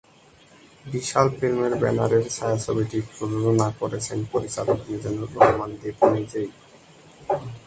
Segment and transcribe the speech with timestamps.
[0.85, 6.49] বিশাল ফিল্মসের ব্যানারে ছায়াছবিটি প্রযোজনা করেছেন পরিচালক মিজানুর রহমান দীপু নিজেই।